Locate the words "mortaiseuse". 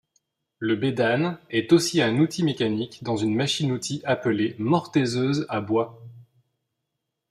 4.57-5.45